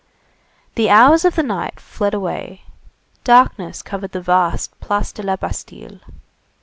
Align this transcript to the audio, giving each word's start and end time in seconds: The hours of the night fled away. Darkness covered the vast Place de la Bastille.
The 0.73 0.89
hours 0.89 1.25
of 1.25 1.35
the 1.35 1.43
night 1.43 1.79
fled 1.79 2.15
away. 2.15 2.63
Darkness 3.23 3.83
covered 3.83 4.13
the 4.13 4.19
vast 4.21 4.79
Place 4.79 5.11
de 5.11 5.21
la 5.21 5.35
Bastille. 5.35 5.99